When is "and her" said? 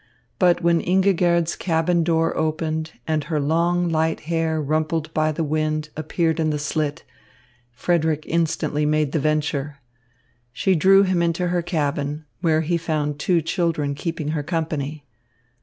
3.07-3.39